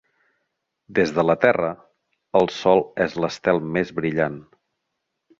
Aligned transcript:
Des 0.99 1.11
de 1.17 1.25
la 1.25 1.33
Terra, 1.43 1.67
el 2.39 2.49
Sol 2.55 2.81
és 3.05 3.17
l'estel 3.25 3.61
més 3.75 3.93
brillant. 3.99 4.41